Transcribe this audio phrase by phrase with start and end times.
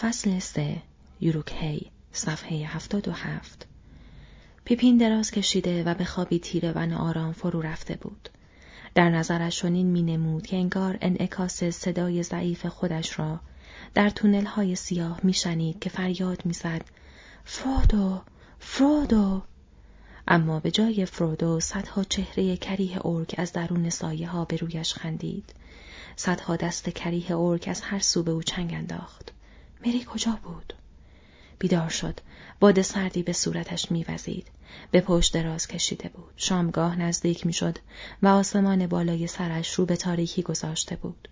[0.00, 0.82] فصل سه
[1.20, 3.66] یوروکهی صفحه هفتاد و هفت.
[4.64, 8.28] پیپین دراز کشیده و به خوابی تیره و آرام فرو رفته بود.
[8.94, 13.40] در نظرش چنین می نمود که انگار انعکاس صدای ضعیف خودش را
[13.94, 16.84] در تونل های سیاه می شنید که فریاد می زد.
[17.44, 18.22] فرودو
[18.58, 19.42] فرودو.
[20.28, 25.54] اما به جای فرودو صدها چهره کریه ارک از درون سایه ها به رویش خندید.
[26.16, 29.32] صدها دست کریه ارک از هر سو به او چنگ انداخت.
[29.86, 30.72] مری کجا بود؟
[31.58, 32.20] بیدار شد.
[32.60, 34.46] باد سردی به صورتش میوزید.
[34.90, 36.32] به پشت دراز کشیده بود.
[36.36, 37.78] شامگاه نزدیک می‌شد
[38.22, 41.28] و آسمان بالای سرش رو به تاریکی گذاشته بود.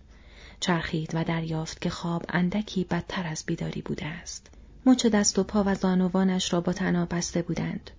[0.61, 4.51] چرخید و دریافت که خواب اندکی بدتر از بیداری بوده است.
[4.87, 7.91] مچ دست و پا و زانوانش را با تناب بسته بودند.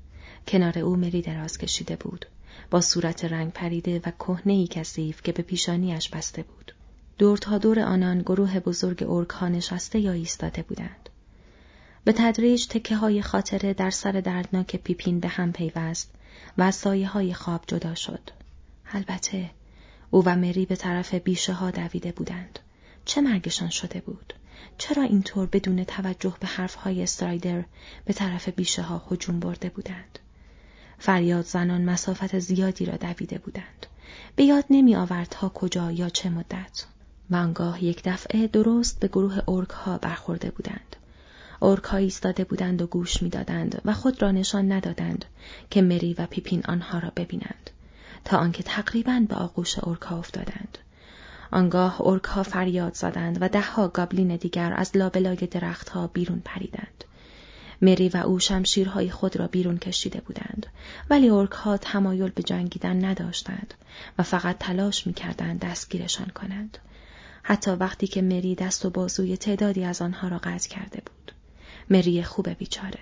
[0.48, 2.26] کنار او مری دراز کشیده بود.
[2.72, 6.74] با صورت رنگ پریده و کهنهای کثیف که به پیشانیش بسته بود.
[7.18, 11.10] دور تا دور آنان گروه بزرگ ارکها نشسته یا ایستاده بودند
[12.08, 16.12] به تدریج تکه های خاطره در سر دردناک پیپین به هم پیوست
[16.58, 18.30] و سایه های خواب جدا شد.
[18.92, 19.50] البته
[20.10, 22.60] او و مری به طرف بیشه ها دویده بودند.
[23.06, 24.34] چه مرگشان شده بود؟
[24.78, 27.64] چرا اینطور بدون توجه به حرف های استرایدر
[28.06, 30.20] به طرف بیشه ها هجوم برده بودند؟
[31.00, 33.86] فریاد زنان مسافت زیادی را دویده بودند.
[34.36, 36.86] به یاد نمی آورد تا کجا یا چه مدت.
[37.32, 40.96] و یک دفعه درست به گروه ارک ها برخورده بودند.
[41.60, 45.26] اورکها ایستاده بودند و گوش می‌دادند و خود را نشان ندادند
[45.70, 47.70] که مری و پیپین آنها را ببینند
[48.26, 50.78] تا آنکه تقریبا به آغوش اورکها افتادند.
[51.52, 57.04] آنگاه اورکها فریاد زدند و دهها گابلین دیگر از لابلای درختها بیرون پریدند.
[57.82, 60.66] مری و او شمشیرهای خود را بیرون کشیده بودند
[61.10, 63.74] ولی اورکها تمایل به جنگیدن نداشتند
[64.18, 66.78] و فقط تلاش می‌کردند دستگیرشان کنند.
[67.50, 71.32] حتی وقتی که مری دست و بازوی تعدادی از آنها را قطع کرده بود
[71.90, 73.00] مری خوب بیچاره.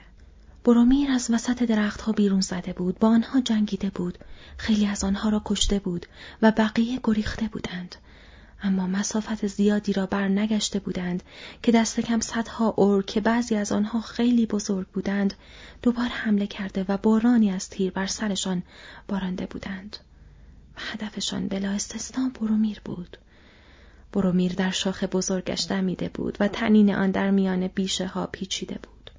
[0.64, 4.18] برومیر از وسط درختها بیرون زده بود، با آنها جنگیده بود،
[4.58, 6.06] خیلی از آنها را کشته بود
[6.42, 7.96] و بقیه گریخته بودند.
[8.64, 11.24] اما مسافت زیادی را بر نگشته بودند
[11.64, 15.34] که دست کم صدها اور که بعضی از آنها خیلی بزرگ بودند
[15.82, 18.64] دوباره حمله کرده و بارانی از تیر بر سرشان
[19.08, 19.98] بارانده بودند.
[20.78, 23.18] و هدفشان بلا استثنا برومیر بود.
[24.16, 29.12] برومیر در شاخ بزرگش دمیده بود و تنین آن در میان بیشه ها پیچیده بود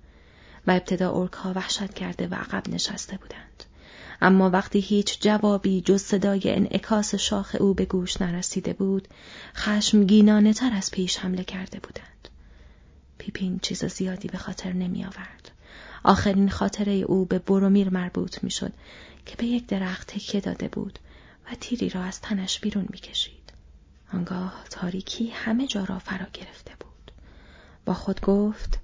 [0.66, 3.64] و ابتدا ارک ها وحشت کرده و عقب نشسته بودند
[4.22, 9.08] اما وقتی هیچ جوابی جز صدای انعکاس شاخ او به گوش نرسیده بود
[9.56, 12.28] خشمگینانه تر از پیش حمله کرده بودند
[13.18, 15.50] پیپین چیز زیادی به خاطر نمی آورد.
[16.04, 18.72] آخرین خاطره او به برومیر مربوط می شد
[19.26, 20.98] که به یک درخت تکیه داده بود
[21.46, 23.45] و تیری را از تنش بیرون می کشید.
[24.16, 27.12] آنگاه تاریکی همه جا را فرا گرفته بود.
[27.84, 28.78] با خود گفت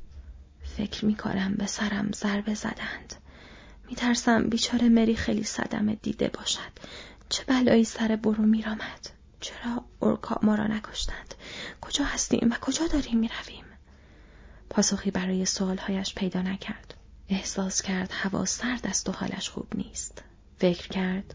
[0.77, 3.15] فکر می کنم به سرم ضربه زدند.
[3.89, 6.73] می ترسم بیچاره مری خیلی صدمه دیده باشد.
[7.29, 9.11] چه بلایی سر برو می رامد.
[9.41, 11.35] چرا ارکا ما را نکشتند؟
[11.81, 13.65] کجا هستیم و کجا داریم می رویم؟
[14.71, 16.95] پاسخی برای سوالهایش پیدا نکرد.
[17.29, 20.23] احساس کرد هوا سرد است و حالش خوب نیست.
[20.59, 21.35] فکر کرد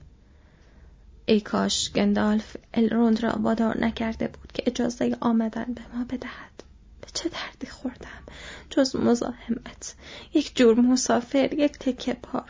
[1.29, 6.63] ای کاش گندالف الروند را وادار نکرده بود که اجازه آمدن به ما بدهد.
[7.01, 8.23] به چه دردی خوردم؟
[8.69, 9.95] جز مزاحمت.
[10.33, 12.49] یک جور مسافر یک تکه بار.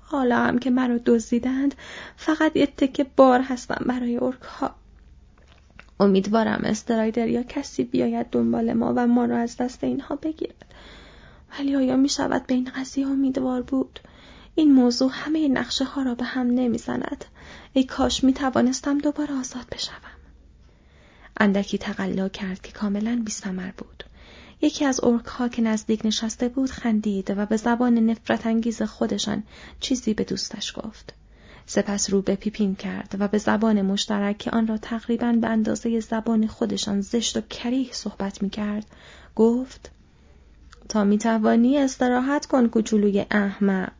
[0.00, 1.74] حالا هم که مرا دزدیدند
[2.16, 4.74] فقط یک تکه بار هستم برای ارکها.
[6.00, 10.64] امیدوارم استرایدر یا کسی بیاید دنبال ما و ما را از دست اینها بگیرد.
[11.58, 14.00] ولی آیا می شود به این قضیه امیدوار بود؟
[14.58, 17.24] این موضوع همه نقشه ها را به هم نمی‌زند
[17.72, 20.18] ای کاش می توانستم دوباره آزاد بشوم.
[21.40, 24.04] اندکی تقلا کرد که کاملا بیستمر بود.
[24.60, 29.42] یکی از ارک ها که نزدیک نشسته بود خندید و به زبان نفرت انگیز خودشان
[29.80, 31.14] چیزی به دوستش گفت.
[31.66, 36.00] سپس رو به پیپین کرد و به زبان مشترک که آن را تقریبا به اندازه
[36.00, 38.86] زبان خودشان زشت و کریه صحبت می کرد
[39.36, 39.90] گفت
[40.88, 43.92] تا می توانی استراحت کن کوچولوی احمق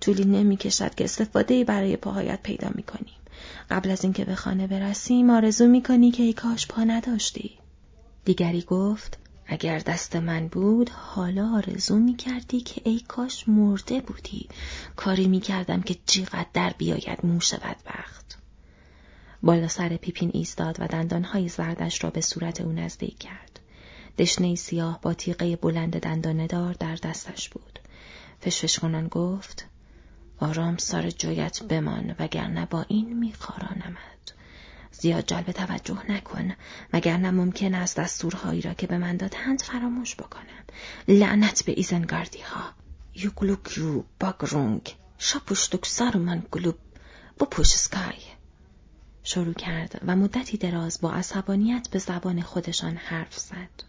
[0.00, 3.14] طولی نمی کشد که استفاده برای پاهایت پیدا می کنیم.
[3.70, 7.50] قبل از اینکه به خانه برسیم آرزو می کنی که ای کاش پا نداشتی.
[8.24, 14.48] دیگری گفت اگر دست من بود حالا آرزو می کردی که ای کاش مرده بودی.
[14.96, 18.38] کاری می کردم که جیغت در بیاید موش بدبخت.
[19.42, 23.60] بالا سر پیپین ایستاد و دندانهای زردش را به صورت او نزدیک کرد.
[24.18, 27.78] دشنه سیاه با تیغه بلند دندانه دار در دستش بود.
[28.40, 29.66] فشفش کنان گفت
[30.40, 34.18] آرام سر جایت بمان وگرنه با این میخارانمد
[35.00, 36.52] زیاد جلب توجه نکن
[36.92, 40.64] نه ممکن است دستورهایی را که به من دادند فراموش بکنم.
[41.08, 42.64] لعنت به ایزنگاردی ها
[43.14, 44.94] یوگلوکیو باگرونگ.
[45.18, 46.78] شاپوشتوک سارمان گلوب
[47.50, 48.22] پوش سکای.
[49.22, 53.82] شروع کرد و مدتی دراز با عصبانیت به زبان خودشان حرف زد.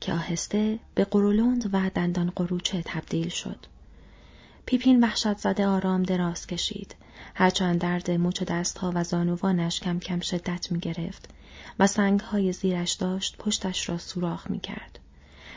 [0.00, 3.66] که آهسته به غرولند و دندان قروچه تبدیل شد.
[4.66, 6.96] پیپین وحشت زده آرام دراز کشید
[7.34, 11.28] هرچند درد مچ دستها و زانوانش کم کم شدت می گرفت
[11.78, 14.98] و سنگهای زیرش داشت پشتش را سوراخ می کرد.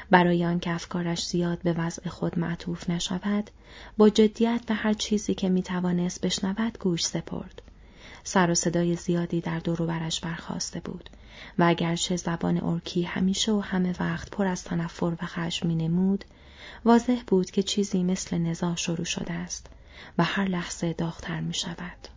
[0.09, 3.49] برای آنکه افکارش زیاد به وضع خود معطوف نشود
[3.97, 7.61] با جدیت به هر چیزی که می توانست بشنود گوش سپرد
[8.23, 11.09] سر و صدای زیادی در دور برش برخواسته بود
[11.59, 16.25] و اگرچه زبان ارکی همیشه و همه وقت پر از تنفر و خشم نمود
[16.85, 19.67] واضح بود که چیزی مثل نزاع شروع شده است
[20.17, 22.07] و هر لحظه داغتر می شود.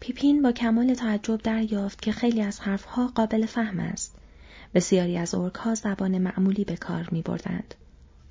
[0.00, 4.14] پیپین با کمال تعجب دریافت که خیلی از حرفها قابل فهم است.
[4.74, 7.74] بسیاری از ها زبان معمولی به کار می بردند.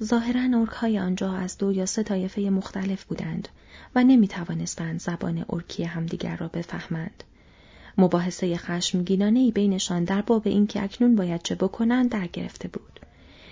[0.04, 3.50] ظاهرا های آنجا از دو یا سه طایفه مختلف بودند
[3.96, 7.24] و نمی توانستند زبان ارکی همدیگر را بفهمند.
[7.98, 12.97] مباحثه خشمگینانه بینشان در باب اینکه اکنون باید چه بکنند در گرفته بود.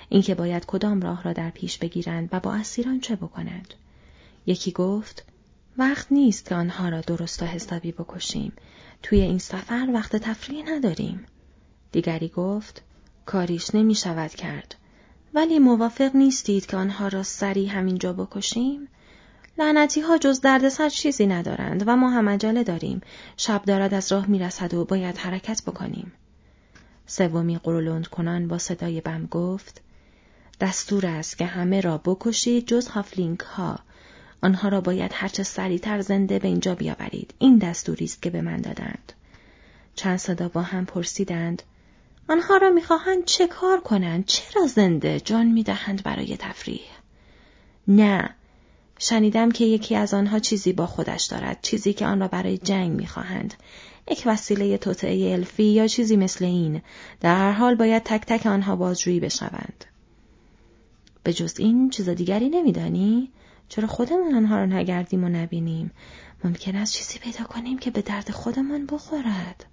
[0.09, 3.73] اینکه باید کدام راه را در پیش بگیرند و با اسیران چه بکنند.
[4.45, 5.25] یکی گفت
[5.77, 8.53] وقت نیست که آنها را درست و حسابی بکشیم.
[9.03, 11.25] توی این سفر وقت تفریح نداریم.
[11.91, 12.81] دیگری گفت
[13.25, 14.75] کاریش نمی شود کرد.
[15.33, 18.87] ولی موافق نیستید که آنها را سریع همینجا بکشیم؟
[19.57, 23.01] لعنتی ها جز دردسر چیزی ندارند و ما هم عجله داریم.
[23.37, 26.11] شب دارد از راه می‌رسد و باید حرکت بکنیم.
[27.05, 29.81] سومی قرولند کنان با صدای بم گفت
[30.59, 33.79] دستور است که همه را بکشید جز هافلینگ ها
[34.41, 37.33] آنها را باید هرچه سریعتر زنده به اینجا بیاورید.
[37.39, 39.13] این دستوری است که به من دادند.
[39.95, 41.63] چند صدا با هم پرسیدند.
[42.29, 46.85] آنها را می‌خواهند چه کار کنند؟ چرا زنده جان می‌دهند برای تفریح؟
[47.87, 48.29] نه.
[48.99, 51.59] شنیدم که یکی از آنها چیزی با خودش دارد.
[51.61, 53.53] چیزی که آن را برای جنگ می‌خواهند.
[54.11, 56.81] یک وسیله توطعه الفی یا چیزی مثل این.
[57.21, 59.85] در هر حال باید تک تک آنها بازجویی بشوند.
[61.25, 63.31] به جز این چیز دیگری نمیدانی؟
[63.69, 65.91] چرا خودمون آنها را نگردیم و نبینیم؟
[66.43, 69.65] ممکن است چیزی پیدا کنیم که به درد خودمان بخورد.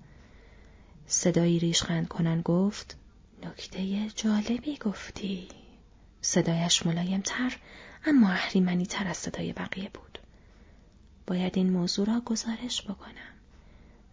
[1.06, 2.96] صدایی ریشخند کنن گفت
[3.42, 5.48] نکته جالبی گفتی.
[6.20, 7.56] صدایش ملایمتر
[8.06, 10.18] اما اهریمنی تر از صدای بقیه بود.
[11.26, 13.32] باید این موضوع را گزارش بکنم.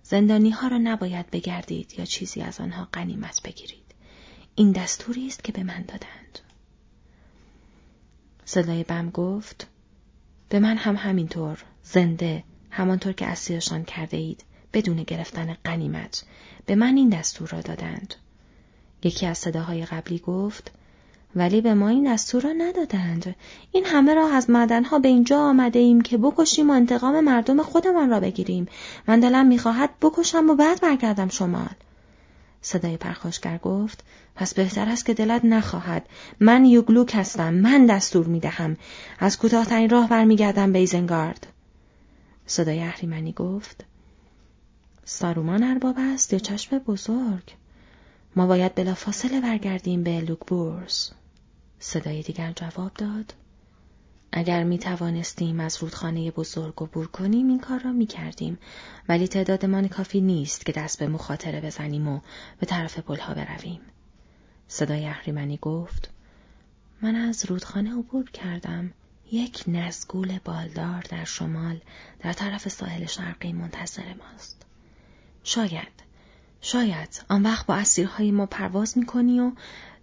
[0.03, 3.95] زندانی ها را نباید بگردید یا چیزی از آنها قنیمت بگیرید.
[4.55, 6.39] این دستوری است که به من دادند.
[8.51, 9.67] صدای بم گفت
[10.49, 14.43] به من هم همینطور زنده همانطور که اسیرشان کرده اید
[14.73, 16.23] بدون گرفتن قنیمت
[16.65, 18.15] به من این دستور را دادند.
[19.03, 20.71] یکی از صداهای قبلی گفت
[21.35, 23.35] ولی به ما این دستور را ندادند.
[23.71, 28.09] این همه را از معدنها به اینجا آمده ایم که بکشیم و انتقام مردم خودمان
[28.09, 28.67] را بگیریم.
[29.07, 31.75] من دلم می‌خواهد بکشم و بعد برگردم شمال.
[32.61, 34.03] صدای پرخاشگر گفت
[34.35, 36.05] پس بهتر است که دلت نخواهد.
[36.39, 38.77] من یوگلوک هستم من دستور می دهم
[39.19, 41.47] از کوتاهترین راه برمیگردم به ایزنگارد.
[42.45, 43.85] صدای اهریمنی گفت
[45.05, 47.55] سارومان ارباب است یا چشم بزرگ؟
[48.35, 51.11] ما باید بلافاصله برگردیم به لوکبورس.
[51.79, 53.33] صدای دیگر جواب داد
[54.31, 58.59] اگر می توانستیم از رودخانه بزرگ عبور کنیم این کار را می کردیم
[59.09, 62.19] ولی تعدادمان کافی نیست که دست به مخاطره بزنیم و
[62.59, 63.81] به طرف پلها برویم.
[64.67, 66.09] صدای اهریمنی گفت
[67.01, 68.93] من از رودخانه عبور کردم
[69.31, 71.81] یک نزگول بالدار در شمال
[72.19, 74.65] در طرف ساحل شرقی منتظر ماست.
[75.43, 76.08] شاید
[76.61, 79.51] شاید آن وقت با اسیرهای ما پرواز می‌کنی و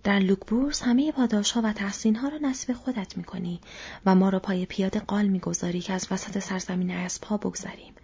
[0.04, 3.60] در لوکبورس همه پاداشها و تحسینها را نصیب خودت می‌کنی
[4.06, 7.94] و ما را پای پیاده قال می‌گذاری که از وسط سرزمین اسبها بگذریم.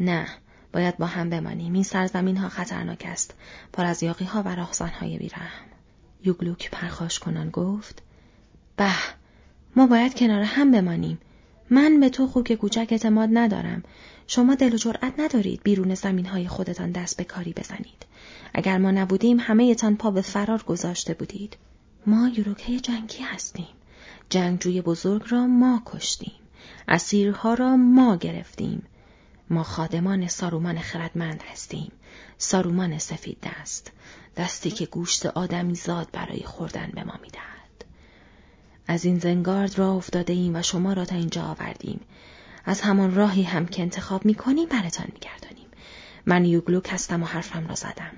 [0.00, 0.26] نه
[0.72, 1.72] باید با هم بمانیم.
[1.72, 3.34] این سرزمین ها خطرناک است.
[3.72, 5.66] پر از یاقی ها و راهزن های بیرحم.
[6.24, 8.02] یوگلوک پرخاش کنان گفت
[8.76, 8.90] به
[9.76, 11.18] ما باید کنار هم بمانیم.
[11.72, 13.82] من به تو خوک کوچک اعتماد ندارم
[14.26, 18.06] شما دل و جرأت ندارید بیرون زمین های خودتان دست به کاری بزنید
[18.54, 21.56] اگر ما نبودیم همه تان پا به فرار گذاشته بودید.
[22.06, 23.68] ما یوروکه جنگی هستیم.
[24.30, 26.32] جنگجوی بزرگ را ما کشتیم.
[26.88, 28.82] اسیرها را ما گرفتیم.
[29.50, 31.92] ما خادمان سارومان خردمند هستیم.
[32.38, 33.92] سارومان سفید دست.
[34.36, 37.51] دستی که گوشت آدمی زاد برای خوردن به ما می‌دهد.
[38.86, 42.00] از این زنگارد را افتاده ایم و شما را تا اینجا آوردیم.
[42.64, 45.20] از همان راهی هم که انتخاب می کنیم برتان می
[46.26, 48.12] من یوگلوک هستم و حرفم را زدم.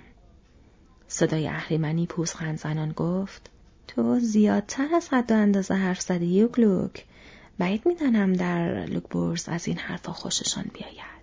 [1.08, 3.50] صدای اهریمنی پوزخند زنان گفت
[3.88, 7.04] تو زیادتر از حد و اندازه حرف زدی یوگلوک.
[7.58, 11.13] بعید می‌دانم در لوکبورز از این حرفا خوششان بیاید.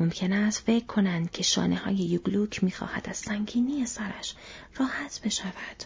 [0.00, 4.34] ممکن است فکر کنند که شانه های یوگلوک می‌خواهد از سنگینی سرش
[4.76, 5.84] راحت بشود.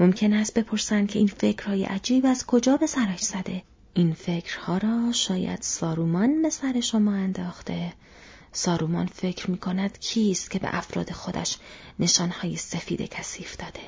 [0.00, 3.62] ممکن است بپرسند که این فکرهای عجیب از کجا به سرش زده.
[3.94, 7.92] این فکرها را شاید سارومان به سر شما انداخته.
[8.52, 11.56] سارومان فکر می کند کیست که به افراد خودش
[11.98, 13.80] نشانهای سفید کثیف داده.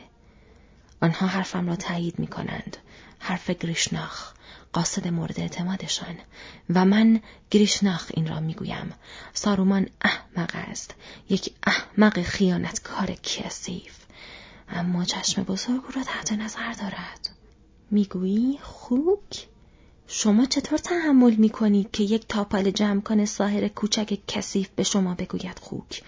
[1.02, 2.76] آنها حرفم را تایید می کنند.
[3.18, 4.37] حرف گریشناخ.
[4.72, 6.16] قاصد مورد اعتمادشان
[6.70, 7.20] و من
[7.50, 8.92] گریشناخ این را می‌گویم.
[9.34, 10.94] سارومان احمق است.
[11.30, 13.96] یک احمق خیانتکار کثیف.
[14.68, 17.30] اما چشم بزرگ را تحت نظر دارد.
[17.90, 19.46] می‌گویی خوک؟
[20.06, 25.14] شما چطور تحمل می کنید که یک تاپال جمع کنه ساحر کوچک کثیف به شما
[25.14, 26.02] بگوید خوک؟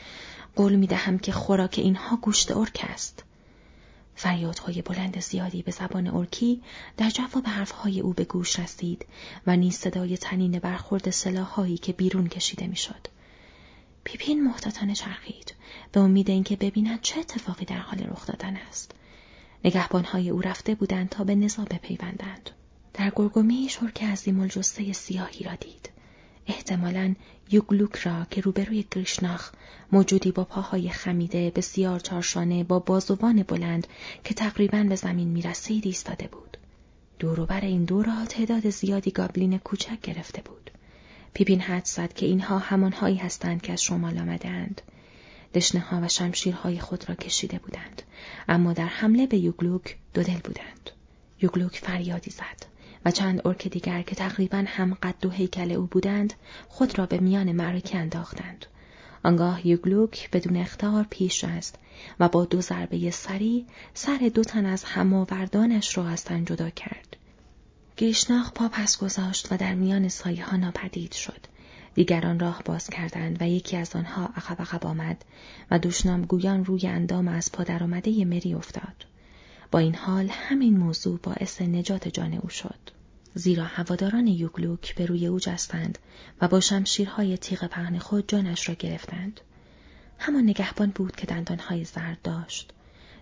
[0.57, 3.25] قول می دهم که خوراک اینها گوشت ارک است.
[4.15, 6.63] فریادهای بلند زیادی به زبان ارکی
[6.97, 9.07] در جواب حرفهای او به گوش رسید
[9.47, 13.07] و نیز صدای تنین برخورد سلاحهایی که بیرون کشیده می‌شد.
[14.05, 15.55] پیپین محتاطانه چرخید
[15.93, 18.93] به امید اینکه ببیند چه اتفاقی در حال رخ دادن است.
[19.65, 22.51] نگهبانهای او رفته بودند تا به نزا بپیوندند.
[22.95, 25.91] در گرگومی شرک عظیم الجسه سیاهی را دید.
[26.51, 27.15] احتمالا
[27.51, 29.53] یوگلوک را که روبروی گریشناخ
[29.93, 33.87] موجودی با پاهای خمیده بسیار چارشانه با بازوان بلند
[34.25, 36.57] که تقریبا به زمین می‌رسید ایستاده بود.
[37.19, 40.71] دوروبر این دو را تعداد زیادی گابلین کوچک گرفته بود.
[41.35, 44.83] پیپین حد زد که اینها همانهایی هستند که از شمال آمدهاند.
[45.55, 48.03] دشنه ها و شمشیرهای خود را کشیده بودند
[48.49, 50.91] اما در حمله به یوگلوک دو دل بودند.
[51.43, 52.80] یوگلوک فریادی زد.
[53.05, 56.35] و چند ارک دیگر که تقریبا هم قد و هیکل او بودند
[56.69, 58.67] خود را به میان معرکه انداختند.
[59.23, 61.79] آنگاه یوگلوک بدون اختار پیش است
[62.21, 67.17] و با دو ضربه سری سر دو تن از هماوردانش را از تن جدا کرد.
[67.97, 71.47] گیشناخ پا پس گذاشت و در میان سایه ها ناپدید شد.
[71.95, 75.25] دیگران راه باز کردند و یکی از آنها عقب عقب آمد
[75.71, 77.51] و دوشنام گویان روی اندام از
[77.83, 79.05] آمده مری افتاد.
[79.71, 82.79] با این حال همین موضوع باعث نجات جان او شد.
[83.35, 85.99] زیرا هواداران یوگلوک به روی او جستند
[86.41, 89.41] و با شمشیرهای تیغ پهن خود جانش را گرفتند.
[90.19, 92.73] همان نگهبان بود که دندانهای زرد داشت.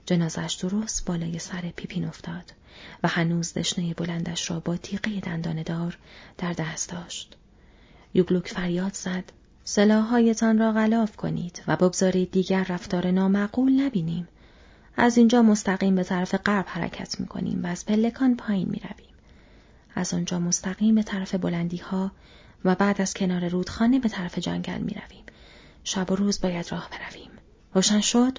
[0.06, 2.52] جنازش درست بالای سر پیپین افتاد
[3.02, 5.98] و هنوز دشنه بلندش را با تیغه دنداندار
[6.38, 7.36] در دست داشت.
[8.14, 9.24] یوگلوک فریاد زد
[9.64, 14.28] سلاحهایتان را غلاف کنید و بگذارید دیگر رفتار نامعقول نبینیم.
[15.00, 19.14] از اینجا مستقیم به طرف غرب حرکت می کنیم و از پلکان پایین می رویم.
[19.94, 22.12] از آنجا مستقیم به طرف بلندی ها
[22.64, 25.24] و بعد از کنار رودخانه به طرف جنگل می رویم.
[25.84, 27.30] شب و روز باید راه برویم.
[27.74, 28.38] روشن شد؟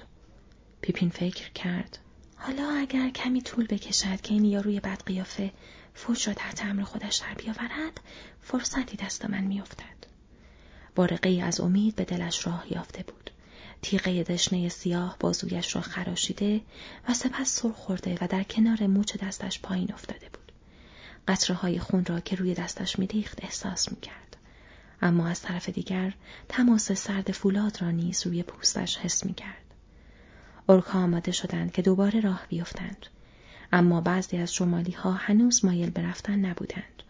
[0.80, 1.98] پیپین فکر کرد.
[2.36, 5.52] حالا اگر کمی طول بکشد که این یاروی بد قیافه
[5.94, 8.00] فوج را تحت امر خودش در بیاورد
[8.42, 10.06] فرصتی دست من میافتد
[10.94, 13.30] بارقه از امید به دلش راه یافته بود
[13.82, 16.60] تیغه دشنه سیاه بازویش را خراشیده
[17.08, 20.52] و سپس سر خورده و در کنار موچ دستش پایین افتاده بود.
[21.28, 24.36] قطره های خون را که روی دستش میریخت احساس می‌کرد.
[25.02, 26.14] اما از طرف دیگر
[26.48, 29.74] تماس سرد فولاد را نیز روی پوستش حس می‌کرد.
[30.68, 33.06] ارکها آماده شدند که دوباره راه بیفتند.
[33.72, 37.02] اما بعضی از شمالی ها هنوز مایل به رفتن نبودند.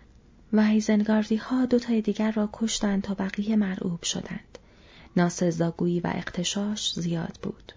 [0.53, 4.59] و هیزنگاردی ها دوتای دیگر را کشتند تا بقیه مرعوب شدند.
[5.17, 7.73] ناسزاگویی و اقتشاش زیاد بود.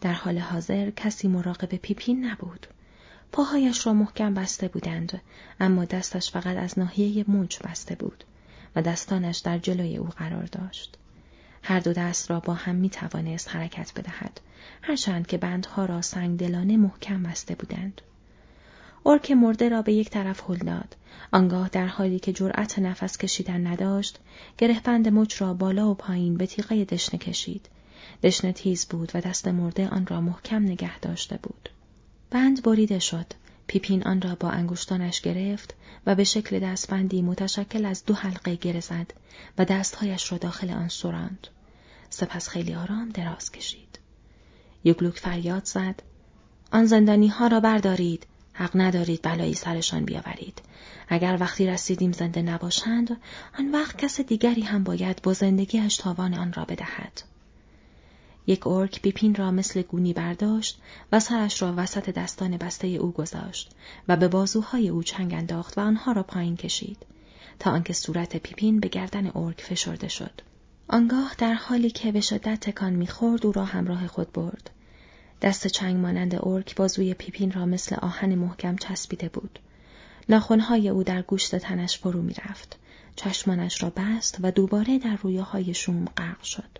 [0.00, 2.66] در حال حاضر کسی مراقب پیپین نبود.
[3.32, 5.20] پاهایش را محکم بسته بودند
[5.60, 8.24] اما دستش فقط از ناحیه موج بسته بود
[8.76, 10.96] و دستانش در جلوی او قرار داشت.
[11.62, 14.40] هر دو دست را با هم می توانست حرکت بدهد
[14.82, 18.00] هرچند که بندها را سنگدلانه محکم بسته بودند.
[19.06, 20.96] ارک مرده را به یک طرف هل داد.
[21.32, 24.18] آنگاه در حالی که جرأت نفس کشیدن نداشت
[24.58, 27.68] گرهبند مچ را بالا و پایین به تیغه دشنه کشید.
[28.22, 31.68] دشنه تیز بود و دست مرده آن را محکم نگه داشته بود.
[32.30, 33.26] بند بریده شد.
[33.66, 35.74] پیپین آن را با انگشتانش گرفت
[36.06, 39.12] و به شکل دستبندی متشکل از دو حلقه گره زد
[39.58, 41.46] و دستهایش را داخل آن سراند.
[42.10, 43.98] سپس خیلی آرام دراز کشید.
[44.84, 46.02] یوگلوک فریاد زد.
[46.72, 48.26] آن زندانی ها را بردارید.
[48.60, 50.62] حق ندارید بلایی سرشان بیاورید.
[51.08, 53.16] اگر وقتی رسیدیم زنده نباشند،
[53.58, 57.22] آن وقت کس دیگری هم باید با زندگیش تاوان آن را بدهد.
[58.46, 60.80] یک ارک بیپین را مثل گونی برداشت
[61.12, 63.70] و سرش را وسط دستان بسته او گذاشت
[64.08, 67.06] و به بازوهای او چنگ انداخت و آنها را پایین کشید
[67.58, 70.40] تا آنکه صورت پیپین به گردن ارک فشرده شد.
[70.88, 74.70] آنگاه در حالی که به شدت تکان می‌خورد او را همراه خود برد.
[75.42, 79.58] دست چنگ مانند ارک بازوی پیپین را مثل آهن محکم چسبیده بود.
[80.28, 82.78] ناخونهای او در گوشت تنش فرو می‌رفت.
[83.16, 86.78] چشمانش را بست و دوباره در رویاهای شوم غرق شد.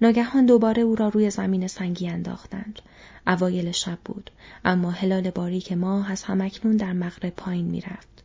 [0.00, 2.78] ناگهان دوباره او را روی زمین سنگی انداختند.
[3.26, 4.30] اوایل شب بود،
[4.64, 8.24] اما هلال باریک ماه از همکنون در مغرب پایین می‌رفت.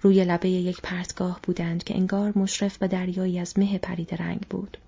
[0.00, 4.78] روی لبه یک پرتگاه بودند که انگار مشرف به دریایی از مه پرید رنگ بود.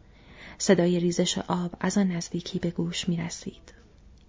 [0.58, 3.74] صدای ریزش آب از آن نزدیکی به گوش می رسید.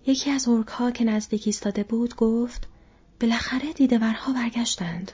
[0.07, 2.67] یکی از ها که نزدیک ایستاده بود گفت
[3.21, 5.11] بالاخره دیدورها برگشتند.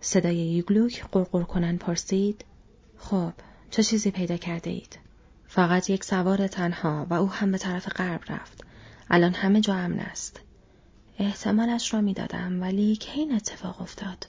[0.00, 2.44] صدای یوگلوک قرقر کنن پرسید
[2.98, 3.32] خب
[3.70, 4.98] چه چیزی پیدا کرده اید؟
[5.46, 8.64] فقط یک سوار تنها و او هم به طرف غرب رفت.
[9.10, 10.40] الان همه جا امن است.
[11.18, 14.26] احتمالش را می‌دادم ولی که این اتفاق افتاد.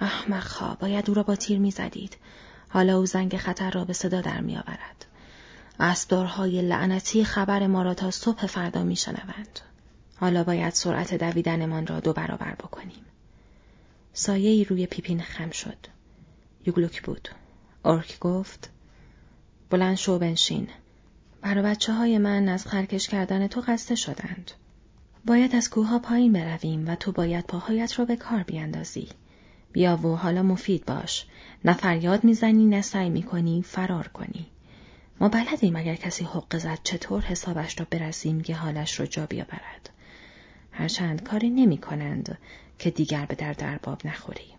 [0.00, 2.16] احمقها باید او را با تیر می‌زدید.
[2.68, 5.04] حالا او زنگ خطر را به صدا در میآورد.
[5.80, 9.60] اسبدارهای لعنتی خبر ما را تا صبح فردا میشنوند.
[10.16, 13.04] حالا باید سرعت دویدنمان را دو برابر بکنیم.
[14.12, 15.76] سایه روی پیپین خم شد.
[16.66, 17.28] یوگلوک بود.
[17.84, 18.70] ارک گفت
[19.70, 20.68] بلند شو بنشین.
[21.42, 24.50] برا بچه های من از خرکش کردن تو قصده شدند.
[25.26, 29.08] باید از کوها پایین برویم و تو باید پاهایت را به کار بیاندازی.
[29.72, 31.26] بیا و حالا مفید باش.
[31.64, 34.46] نه فریاد می‌زنی نه سعی می‌کنی فرار کنی.
[35.20, 39.90] ما بلدیم اگر کسی حق زد چطور حسابش را برسیم که حالش را جا بیاورد.
[40.72, 42.38] هرچند کاری نمی کنند
[42.78, 44.54] که دیگر به در درباب نخوری.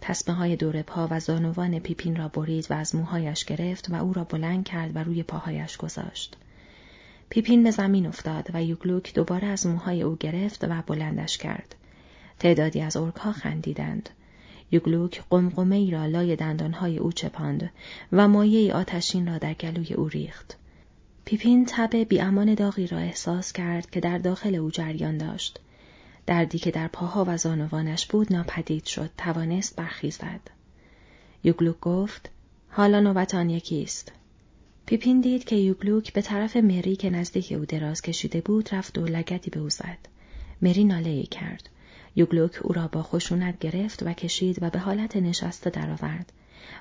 [0.00, 4.12] تسمه های دور پا و زانوان پیپین را برید و از موهایش گرفت و او
[4.12, 6.36] را بلند کرد و روی پاهایش گذاشت.
[7.28, 11.74] پیپین به زمین افتاد و یوگلوک دوباره از موهای او گرفت و بلندش کرد.
[12.38, 14.10] تعدادی از ارکها خندیدند.
[14.70, 17.70] یوگلوک قمقمه ای را لای دندانهای او چپاند
[18.12, 20.56] و مایه آتشین را در گلوی او ریخت.
[21.24, 25.60] پیپین تب بیامان داغی را احساس کرد که در داخل او جریان داشت.
[26.28, 30.40] دردی که در پاها و زانوانش بود ناپدید شد توانست برخیزد
[31.44, 32.30] یوگلوک گفت
[32.68, 34.12] حالا نوبت آن یکیست
[34.86, 39.06] پیپین دید که یوگلوک به طرف مری که نزدیک او دراز کشیده بود رفت و
[39.06, 39.98] لگتی به او زد
[40.62, 41.68] مری ناله کرد
[42.18, 46.32] یوگلوک او را با خشونت گرفت و کشید و به حالت نشسته درآورد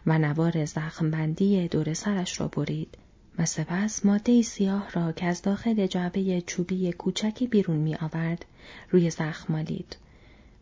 [0.06, 2.98] و نوار زخمبندی دور سرش را برید
[3.38, 8.46] و سپس ماده سیاه را که از داخل جعبه چوبی کوچکی بیرون می آورد
[8.90, 9.98] روی زخم مالید.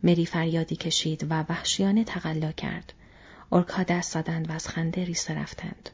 [0.02, 2.92] مری فریادی کشید و وحشیانه تقلا کرد.
[3.52, 5.90] ارکها دست زدند و از خنده ریسه رفتند.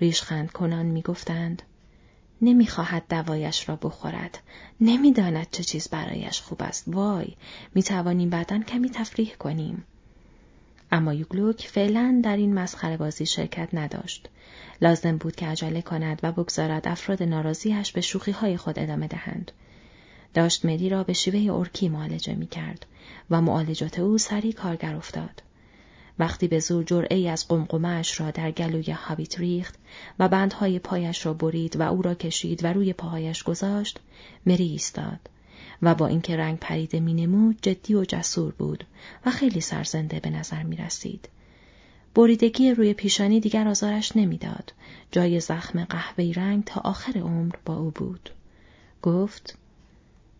[0.00, 1.62] ریشخند کنان می گفتند
[2.42, 4.38] نمی‌خواهد دوایش را بخورد.
[4.80, 6.84] نمی‌داند چه چیز برایش خوب است.
[6.86, 7.36] وای
[7.74, 9.84] می توانیم بعدا کمی تفریح کنیم.
[10.92, 14.28] اما یوگلوک فعلا در این مسخره بازی شرکت نداشت.
[14.80, 19.52] لازم بود که عجله کند و بگذارد افراد ناراضیش به شوخی های خود ادامه دهند.
[20.34, 22.86] داشت مری را به شیوه ارکی معالجه می کرد
[23.30, 25.42] و معالجات او سریع کارگر افتاد.
[26.20, 29.74] وقتی به زور جرعه از قمقمهاش را در گلوی هابیت ریخت
[30.18, 34.00] و بندهای پایش را برید و او را کشید و روی پاهایش گذاشت،
[34.46, 35.20] مری ایستاد
[35.82, 38.84] و با اینکه رنگ پریده مینمود جدی و جسور بود
[39.26, 41.28] و خیلی سرزنده به نظر می رسید.
[42.14, 44.72] بریدگی روی پیشانی دیگر آزارش نمی‌داد.
[45.12, 48.30] جای زخم قهوه‌ای رنگ تا آخر عمر با او بود.
[49.02, 49.58] گفت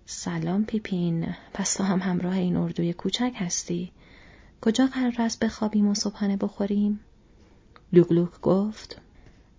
[0.06, 3.92] سلام پیپین پس تو هم همراه این اردوی کوچک هستی
[4.60, 7.00] کجا قرار است بخوابیم و صبحانه بخوریم
[7.92, 9.00] لوگلوک گفت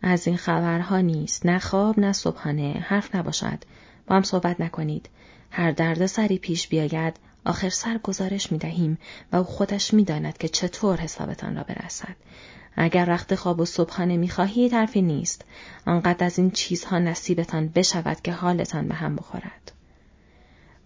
[0.02, 3.64] از این خبرها نیست نه خواب نه صبحانه حرف نباشد
[4.08, 5.10] با هم صحبت نکنید
[5.52, 8.98] هر درد سری پیش بیاید آخر سر گزارش می دهیم
[9.32, 12.16] و او خودش می داند که چطور حسابتان را برسد.
[12.76, 15.46] اگر رخت خواب و صبحانه می خواهید حرفی نیست.
[15.86, 19.72] آنقدر از این چیزها نصیبتان بشود که حالتان به هم بخورد.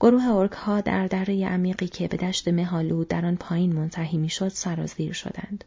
[0.06, 4.48] گروه ارک ها در دره عمیقی که به دشت مهالو در آن پایین منتهی می‌شد
[4.48, 5.64] سرازیر شدند.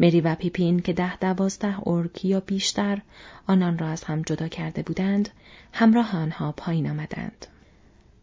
[0.00, 3.02] مری و پیپین که ده دوازده ارک یا بیشتر
[3.46, 5.28] آنان را از هم جدا کرده بودند،
[5.72, 7.46] همراه آنها پایین آمدند.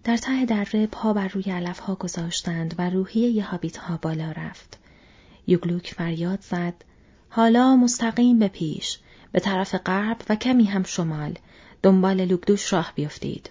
[0.04, 4.80] در ته دره پا بر روی علف ها گذاشتند و روحیه هابیت ها بالا رفت.
[5.48, 6.74] یوگلوک فریاد زد
[7.30, 9.00] حالا مستقیم به پیش
[9.32, 11.34] به طرف غرب و کمی هم شمال
[11.84, 13.50] دنبال لوگدوش راه بیفتید.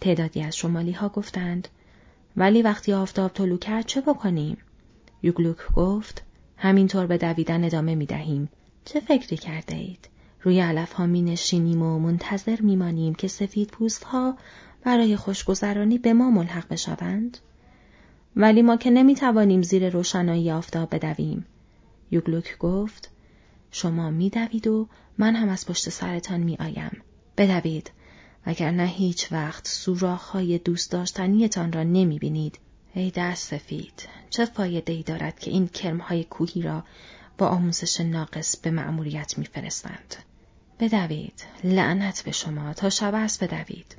[0.00, 1.68] تعدادی از شمالی ها گفتند
[2.36, 4.56] ولی وقتی آفتاب طلو کرد چه بکنیم؟
[5.22, 6.22] یوگلوک گفت
[6.56, 8.48] همینطور به دویدن ادامه می دهیم.
[8.84, 10.08] چه فکری کرده اید؟
[10.42, 14.36] روی علف ها می نشینیم و منتظر می مانیم که سفید پوست ها
[14.84, 17.38] برای خوشگذرانی به ما ملحق بشوند؟
[18.36, 21.46] ولی ما که نمی توانیم زیر روشنایی آفتاب بدویم.
[22.10, 23.10] یوگلوک گفت
[23.70, 27.02] شما میدوید و من هم از پشت سرتان میآیم
[27.36, 27.90] بدوید
[28.46, 32.58] وگرنه هیچ وقت سوراخهای دوست داشتنیتان را نمی بینید.
[32.94, 36.84] ای دست سفید چه فایده ای دارد که این کرمهای کوهی را
[37.38, 40.16] با آموزش ناقص به مأموریت میفرستند
[40.80, 43.96] بدوید لعنت به شما تا شب است بدوید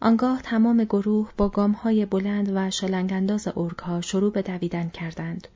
[0.00, 5.48] آنگاه تمام گروه با گامهای بلند و شلنگانداز اورکها شروع به دویدن کردند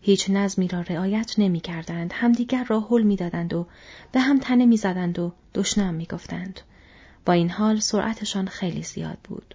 [0.00, 3.66] هیچ نظمی را رعایت نمی کردند همدیگر را حل می دادند و
[4.12, 6.60] به هم تنه می زدند و دشنام می گفتند.
[7.26, 9.54] با این حال سرعتشان خیلی زیاد بود.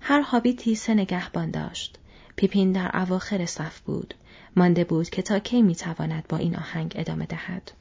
[0.00, 1.98] هر هابیتی سه نگهبان داشت.
[2.36, 4.14] پیپین در اواخر صف بود.
[4.56, 7.72] مانده بود که تا کی می‌تواند با این آهنگ ادامه دهد.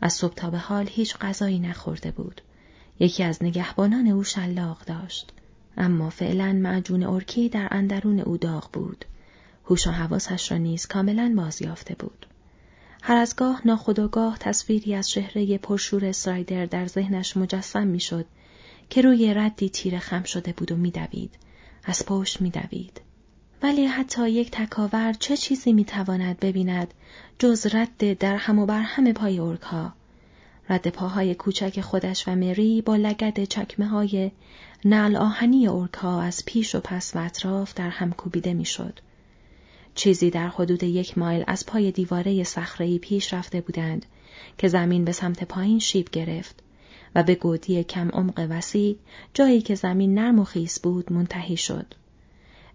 [0.00, 2.40] از صبح تا به حال هیچ غذایی نخورده بود.
[3.00, 5.32] یکی از نگهبانان او شلاق داشت.
[5.76, 9.04] اما فعلا معجون ارکی در اندرون او داغ بود.
[9.64, 12.26] هوش و حواسش را نیز کاملا بازیافته بود.
[13.06, 18.26] هر از گاه ناخداگاه تصویری از چهره پرشور سرایدر در ذهنش مجسم می‌شد
[18.90, 21.30] که روی ردی تیره خم شده بود و میدوید.
[21.84, 23.00] از پشت میدوید.
[23.62, 26.94] ولی حتی یک تکاور چه چیزی می‌تواند ببیند
[27.38, 29.92] جز رد در هم و بر همه پای ارکها؟
[30.68, 34.30] رد پاهای کوچک خودش و مری با لگد چکمه های
[34.84, 39.00] نعل آهنی ارکها از پیش و پس و اطراف در هم کوبیده می‌شد.
[39.94, 44.06] چیزی در حدود یک مایل از پای دیواره صخره‌ای پیش رفته بودند
[44.58, 46.62] که زمین به سمت پایین شیب گرفت
[47.14, 48.96] و به گودی کم عمق وسیع
[49.34, 51.94] جایی که زمین نرم و خیس بود منتهی شد.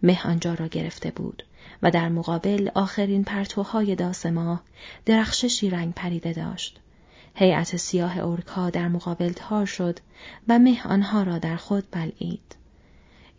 [0.03, 1.43] مه آنجا را گرفته بود
[1.83, 4.63] و در مقابل آخرین پرتوهای داس ماه
[5.05, 6.79] درخششی رنگ پریده داشت.
[7.35, 9.99] هیئت سیاه اورکا در مقابل تار شد
[10.47, 12.55] و مه آنها را در خود بلعید.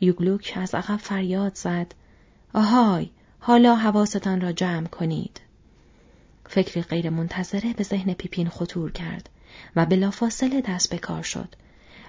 [0.00, 1.94] یوگلوک از عقب فریاد زد
[2.54, 3.10] آهای
[3.42, 5.40] حالا حواستان را جمع کنید.
[6.48, 9.31] فکری غیر منتظره به ذهن پیپین خطور کرد
[9.76, 11.48] و بلافاصله دست به کار شد.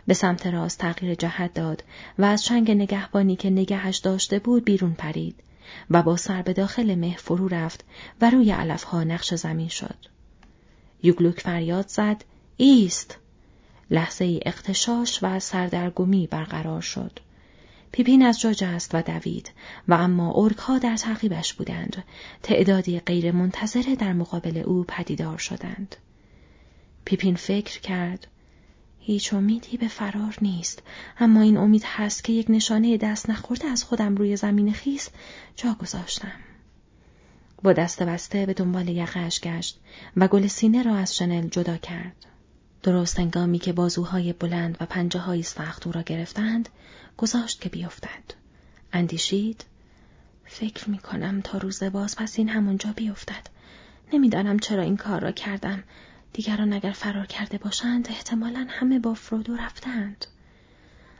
[0.08, 1.84] به سمت راست تغییر جهت داد
[2.18, 5.36] و از چنگ نگهبانی که نگهش داشته بود بیرون پرید
[5.90, 7.86] و با سر به داخل مه فرو رفت
[8.22, 9.98] و روی علفها نقش زمین شد.
[11.04, 12.24] یوگلوک فریاد زد
[12.58, 13.18] ایست
[13.92, 17.20] لحظه ای اختشاش و سردرگمی برقرار شد.
[17.92, 19.52] پیپین از جا جست و دوید
[19.88, 22.04] و اما ارکها در تعقیبش بودند.
[22.44, 25.96] تعدادی غیر منتظره در مقابل او پدیدار شدند.
[27.06, 28.28] پیپین فکر کرد
[29.00, 30.84] هیچ امیدی به فرار نیست
[31.20, 35.10] اما این امید هست که یک نشانه دست نخورده از خودم روی زمین خیس
[35.56, 36.40] جا گذاشتم.
[37.64, 39.80] با دست بسته به دنبال یقهش گشت
[40.18, 42.16] و گل سینه را از شنل جدا کرد.
[42.84, 46.70] درست انگامی که بازوهای بلند و پنجه های سخت او را گرفتند،
[47.18, 48.24] گذاشت که بیفتد.
[48.94, 49.66] اندیشید
[50.46, 53.48] فکر می کنم تا روز باز پس این همونجا بیفتد.
[54.14, 55.84] نمی‌دانم چرا این کار را کردم.
[56.34, 60.26] دیگران اگر فرار کرده باشند احتمالا همه با فرودو رفتند.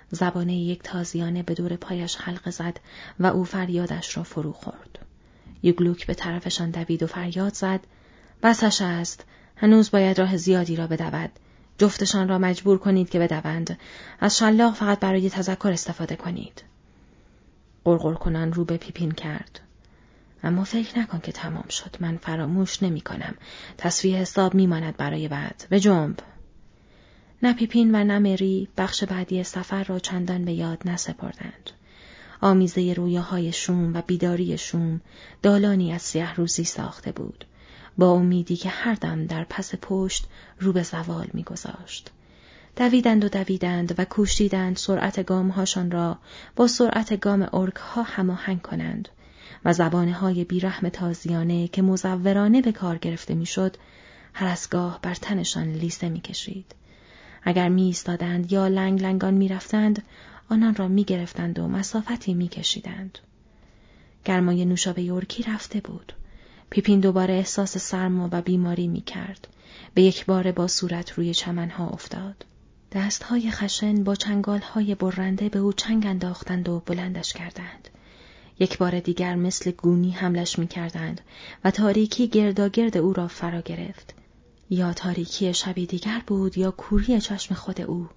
[0.10, 2.80] زبانه یک تازیانه به دور پایش حلقه زد
[3.20, 5.00] و او فریادش را فرو خورد.
[5.64, 7.80] یوگلوک به طرفشان دوید و فریاد زد
[8.44, 9.26] بسش است
[9.56, 11.32] هنوز باید راه زیادی را بدود
[11.82, 13.78] جفتشان را مجبور کنید که بدوند.
[14.20, 16.64] از شلاق فقط برای تذکر استفاده کنید.
[17.86, 19.60] قرقر کنان رو به پیپین کرد.
[20.44, 21.96] اما فکر نکن که تمام شد.
[22.00, 23.36] من فراموش نمی کنم.
[23.78, 25.68] تصویه حساب میماند برای بعد.
[25.70, 26.20] به جنب.
[27.44, 31.70] نه پیپین و نه مری بخش بعدی سفر را چندان به یاد نسپردند.
[32.42, 35.02] آمیزه رویاهای شوم و بیداری شوم
[35.42, 37.46] دالانی از سیه روزی ساخته بود.
[37.98, 40.26] با امیدی که هر دم در پس پشت
[40.60, 42.12] رو به زوال میگذاشت.
[42.76, 46.18] دویدند و دویدند و کوشیدند سرعت گامهاشان را
[46.56, 49.10] با سرعت گام ارک ها هماهنگ کنند
[49.66, 53.78] و زبانه های بیرحم تازیانه که مزورانه به کار گرفته می‌شد
[54.34, 56.76] هر از گاه بر تنشان لیسه می‌کشید.
[57.44, 60.04] اگر می ایستادند یا لنگ لنگان می رفتند،
[60.50, 63.18] آنان را می گرفتند و مسافتی می کشیدند.
[64.26, 66.14] گرمای نوشابه یورکی رفته بود.
[66.72, 69.48] پیپین دوباره احساس سرما و بیماری می کرد.
[69.94, 72.46] به یک بار با صورت روی چمنها افتاد.
[72.92, 77.90] دستهای خشن با چنگالهای برنده به او چنگ انداختند و بلندش کردند.
[78.60, 81.22] یک بار دیگر مثل گونی حملش می کردند
[81.64, 84.14] و تاریکی گرداگرد او را فرا گرفت.
[84.70, 88.08] یا تاریکی شبی دیگر بود یا کوری چشم خود او.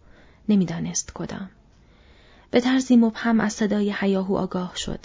[0.49, 1.51] نمی‌دانست کدام.
[2.51, 5.01] به طرزی مبهم از صدای حیاهو آگاه شد.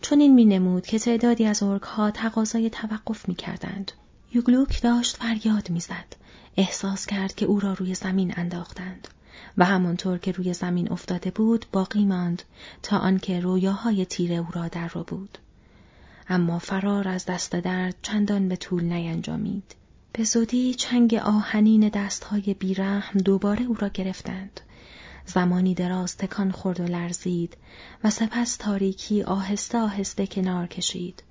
[0.00, 3.92] چون این می نمود که تعدادی از ارک ها تقاضای توقف می کردند.
[4.34, 6.16] یوگلوک داشت فریاد می‌زد.
[6.56, 9.08] احساس کرد که او را روی زمین انداختند
[9.58, 12.42] و همانطور که روی زمین افتاده بود باقی ماند
[12.82, 15.38] تا آنکه رویاهای تیره او را در رو بود.
[16.28, 19.74] اما فرار از دست درد چندان به طول نینجامید.
[20.12, 24.60] به زودی چنگ آهنین دستهای بیرحم دوباره او را گرفتند.
[25.26, 27.56] زمانی دراز تکان خورد و لرزید
[28.04, 31.22] و سپس تاریکی آهسته آهسته کنار کشید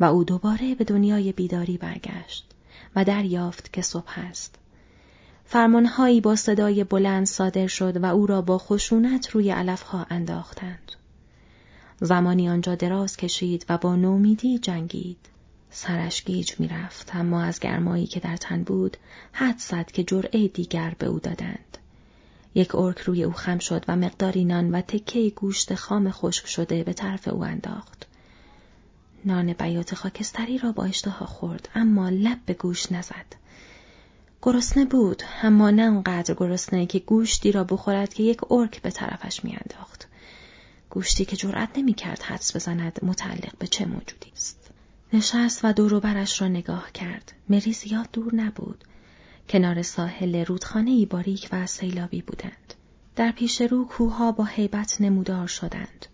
[0.00, 2.54] و او دوباره به دنیای بیداری برگشت
[2.96, 4.58] و دریافت که صبح است.
[5.44, 10.92] فرمانهایی با صدای بلند صادر شد و او را با خشونت روی علفها انداختند.
[12.00, 15.18] زمانی آنجا دراز کشید و با نومیدی جنگید.
[15.70, 18.96] سرش گیج می‌رفت اما از گرمایی که در تن بود
[19.32, 21.78] حد زد که جرعه دیگر به او دادند.
[22.58, 26.84] یک ارک روی او خم شد و مقداری نان و تکه گوشت خام خشک شده
[26.84, 28.06] به طرف او انداخت.
[29.24, 33.26] نان بیات خاکستری را با اشتها خورد اما لب به گوش نزد.
[34.42, 39.44] گرسنه بود اما نه انقدر گرسنه که گوشتی را بخورد که یک ارک به طرفش
[39.44, 40.08] میانداخت.
[40.90, 44.70] گوشتی که جرأت نمی‌کرد حدس بزند متعلق به چه موجودی است.
[45.12, 47.32] نشست و دور برش را نگاه کرد.
[47.48, 48.84] مری زیاد دور نبود.
[49.48, 52.74] کنار ساحل رودخانه باریک و سیلابی بودند.
[53.16, 56.06] در پیش رو کوها با هیبت نمودار شدند.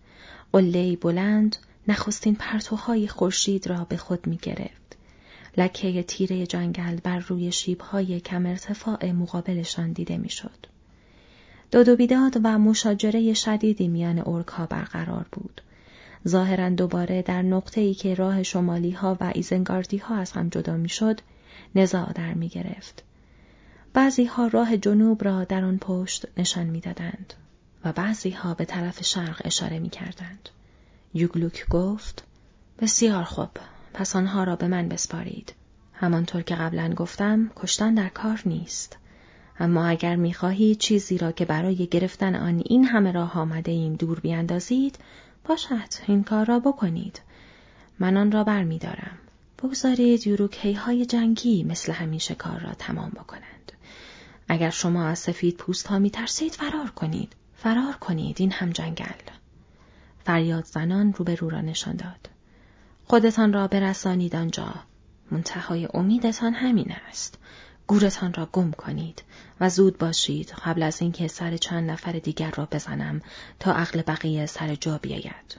[0.53, 1.57] قله بلند
[1.89, 4.97] نخستین پرتوهای خورشید را به خود می گرفت.
[5.57, 10.67] لکه تیره جنگل بر روی شیبهای کم ارتفاع مقابلشان دیده می‌شد.
[11.71, 15.61] داد و بیداد و مشاجره شدیدی میان ارکها برقرار بود.
[16.29, 20.77] ظاهرا دوباره در نقطه ای که راه شمالی ها و ایزنگاردی ها از هم جدا
[20.77, 21.21] می‌شد
[21.75, 23.05] نزاع در می گرفت.
[23.95, 27.35] بعضی ها راه جنوب را در آن پشت نشان می‌دادند
[27.85, 30.49] و بعضی ها به طرف شرق اشاره می کردند.
[31.15, 32.25] یوگلوک گفت
[32.79, 33.49] بسیار خوب
[33.95, 35.55] پس آنها را به من بسپارید.
[35.93, 38.97] همانطور که قبلا گفتم کشتن در کار نیست.
[39.59, 44.21] اما اگر می‌خواهید چیزی را که برای گرفتن آن این همه راه آمده ایم دور
[44.21, 44.99] بیاندازید
[45.45, 47.21] باشد این کار را بکنید.
[47.99, 49.19] من آن را بر می دارم.
[49.63, 53.54] بگذارید یوروکی های جنگی مثل همیشه کار را تمام بکنند.
[54.49, 57.37] اگر شما از سفید پوست ها می ترسید فرار کنید.
[57.57, 59.05] فرار کنید این هم جنگل.
[60.25, 62.29] فریاد زنان روبرو را نشان داد.
[63.05, 64.75] خودتان را برسانید آنجا.
[65.31, 67.39] منتهای امیدتان همین است.
[67.87, 69.23] گورتان را گم کنید
[69.61, 73.21] و زود باشید قبل از اینکه سر چند نفر دیگر را بزنم
[73.61, 75.59] تا عقل بقیه سر جا بیاید.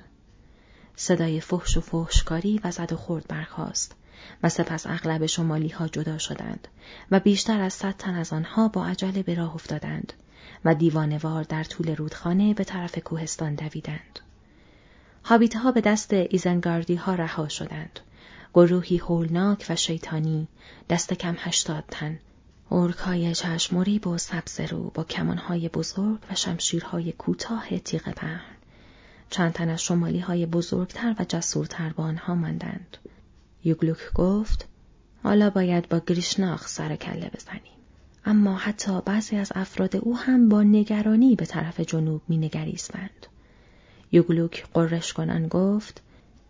[0.95, 3.95] صدای فحش و فحشکاری و زد و خورد برخاست
[4.43, 6.67] و سپس اغلب شمالی ها جدا شدند
[7.11, 10.13] و بیشتر از صد تن از آنها با عجله به راه افتادند
[10.65, 14.19] و دیوانوار در طول رودخانه به طرف کوهستان دویدند.
[15.23, 17.99] حابیت ها به دست ایزنگاردی ها رها شدند.
[18.53, 20.47] گروهی هولناک و شیطانی
[20.89, 22.19] دست کم هشتاد تن
[22.71, 28.55] های چشموریب و سبز رو با کمانهای بزرگ و شمشیرهای کوتاه تیغ پهن
[29.29, 32.97] چند تن از شمالی های بزرگتر و جسورتر با آنها ماندند
[33.65, 34.67] یوگلوک گفت
[35.23, 37.75] حالا باید با گریشناخ سر کله بزنیم.
[38.25, 43.27] اما حتی بعضی از افراد او هم با نگرانی به طرف جنوب مینگریستند
[44.11, 46.01] یوگلوک قرش کنان گفت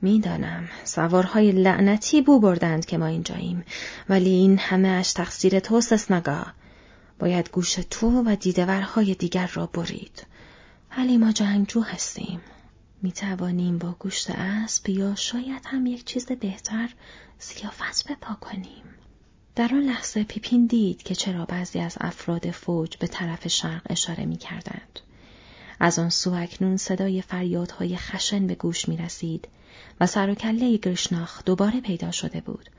[0.01, 3.63] می‌دانم سوارهای لعنتی بو بردند که ما اینجاییم
[4.09, 6.45] ولی این همه اش تقصیر تو سسنگا
[7.19, 10.25] باید گوش تو و دیدورهای دیگر را برید.
[10.97, 12.41] ولی ما جنگجو هستیم.
[13.05, 16.89] می توانیم با گوشت اسب یا شاید هم یک چیز بهتر
[17.39, 18.83] زیافت بپا کنیم
[19.55, 24.25] در آن لحظه پیپین دید که چرا بعضی از افراد فوج به طرف شرق اشاره
[24.25, 24.99] می کردند.
[25.79, 29.47] از آن سو اکنون صدای فریادهای خشن به گوش می رسید
[30.01, 32.69] و سر و کله گرشناخ دوباره پیدا شده بود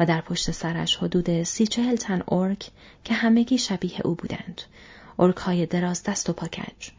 [0.00, 2.70] و در پشت سرش حدود سی چهل تن ارک
[3.04, 4.62] که همگی شبیه او بودند.
[5.18, 6.90] ارک های دراز دست و پاکج.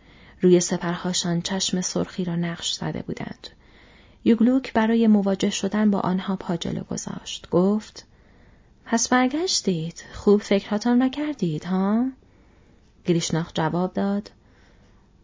[0.45, 3.47] روی سپرهاشان چشم سرخی را نقش زده بودند.
[4.23, 7.49] یوگلوک برای مواجه شدن با آنها پا جلو گذاشت.
[7.49, 8.05] گفت
[8.85, 10.03] پس برگشتید.
[10.13, 12.05] خوب فکرهاتان را کردید ها؟
[13.05, 14.31] گریشناخ جواب داد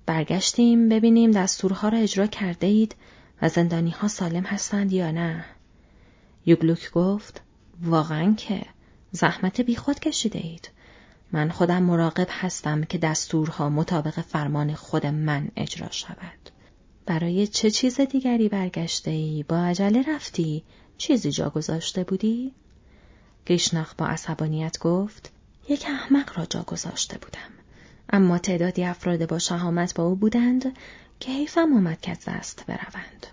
[0.06, 2.96] برگشتیم ببینیم دستورها را اجرا کرده اید
[3.42, 5.46] و زندانی ها سالم هستند یا نه؟
[6.46, 7.42] یوگلوک گفت
[7.82, 8.62] واقعا که
[9.12, 10.70] زحمت بیخود کشیده اید.
[11.32, 16.50] من خودم مراقب هستم که دستورها مطابق فرمان خود من اجرا شود.
[17.06, 20.64] برای چه چیز دیگری برگشته ای؟ با عجله رفتی؟
[20.98, 22.54] چیزی جا گذاشته بودی؟
[23.46, 25.32] گیشناخ با عصبانیت گفت
[25.70, 27.52] یک احمق را جا گذاشته بودم.
[28.10, 30.78] اما تعدادی افراد با شهامت با او بودند
[31.20, 33.28] که حیفم آمد که دست بروند.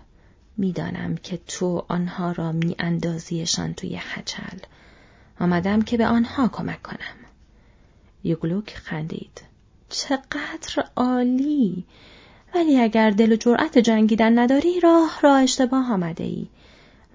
[0.57, 4.57] می‌دانم که تو آنها را می اندازیشان توی حچل.
[5.39, 7.28] آمدم که به آنها کمک کنم.
[8.23, 9.41] یوگلوک خندید.
[9.89, 11.83] چقدر عالی!
[12.55, 16.47] ولی اگر دل و جرأت جنگیدن نداری راه را اشتباه آمده ای.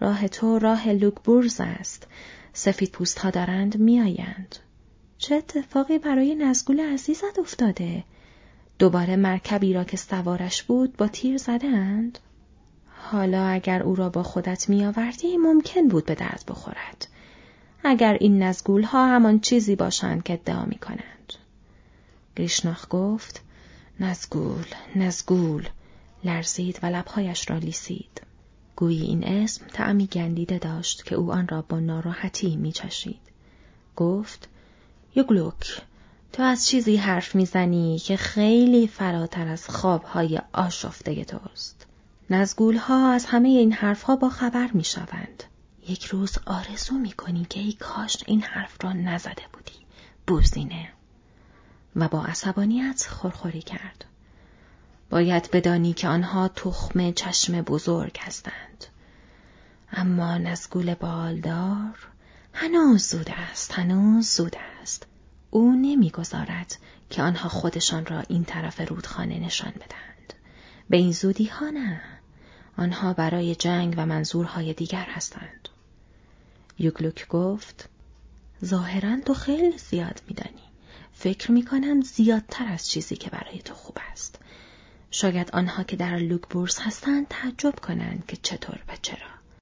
[0.01, 2.07] راه تو راه لوکبورز است.
[2.53, 4.57] سفید پوست ها دارند میآیند.
[5.19, 8.05] چه اتفاقی برای نزگول عزیزت افتاده؟
[8.79, 12.19] دوباره مرکبی را که سوارش بود با تیر زدند؟
[13.11, 17.09] حالا اگر او را با خودت میآوردی ممکن بود به درد بخورد.
[17.85, 21.33] اگر این نزگول ها همان چیزی باشند که ادعا می کنند.
[22.37, 23.42] گریشناخ گفت
[24.01, 24.64] نزگول،
[24.97, 25.68] نزگول،
[26.25, 28.23] لرزید و لبهایش را لیسید.
[28.77, 33.20] گویی این اسم تعمی گندیده داشت که او آن را با ناراحتی میچشید.
[33.97, 34.49] گفت
[35.16, 35.83] یوگلوک
[36.33, 41.87] تو از چیزی حرف می‌زنی که خیلی فراتر از خوابهای آشفته توست.
[42.31, 45.44] نزگول ها از همه این حرفها با خبر می شوند.
[45.88, 49.87] یک روز آرزو می کنی که ای کاش این حرف را نزده بودی.
[50.27, 50.88] بوزینه.
[51.97, 54.05] و با عصبانیت خورخوری کرد.
[55.11, 58.85] باید بدانی که آنها تخم چشم بزرگ هستند.
[59.92, 62.09] اما نزگول بالدار
[62.53, 65.07] هنوز زود است، هنوز زود است.
[65.51, 66.77] او نمی‌گذارد
[67.11, 70.33] که آنها خودشان را این طرف رودخانه نشان بدهند.
[70.90, 72.01] به این زودی ها نه.
[72.77, 75.68] آنها برای جنگ و منظورهای دیگر هستند.
[76.79, 77.89] یوگلوک گفت
[78.65, 80.65] ظاهرا تو خیلی زیاد میدانی.
[81.13, 84.39] فکر می کنم زیادتر از چیزی که برای تو خوب است.
[85.11, 89.34] شاید آنها که در لوکبورس هستند تعجب کنند که چطور و چرا.